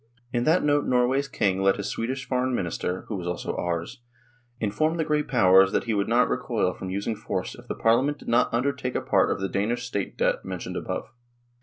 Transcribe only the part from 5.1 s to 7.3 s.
Powers that he would not recoil from using